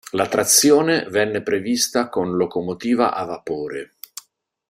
La 0.13 0.27
trazione 0.27 1.03
venne 1.11 1.43
prevista 1.43 2.09
con 2.09 2.35
locomotiva 2.35 3.13
a 3.13 3.23
vapore. 3.25 3.97